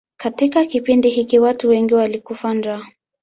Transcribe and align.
Katika 0.17 0.65
kipindi 0.65 1.09
hiki 1.09 1.39
watu 1.39 1.69
wengi 1.69 1.93
walikufa 1.93 2.53
njaa. 2.53 2.85